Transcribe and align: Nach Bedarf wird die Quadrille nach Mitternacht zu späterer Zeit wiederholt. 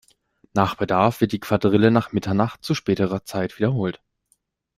Nach 0.55 0.73
Bedarf 0.73 1.21
wird 1.21 1.31
die 1.31 1.39
Quadrille 1.39 1.91
nach 1.91 2.11
Mitternacht 2.11 2.63
zu 2.63 2.73
späterer 2.73 3.23
Zeit 3.23 3.59
wiederholt. 3.59 4.01